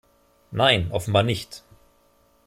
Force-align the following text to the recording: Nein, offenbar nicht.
Nein, 0.49 0.89
offenbar 0.91 1.21
nicht. 1.21 1.61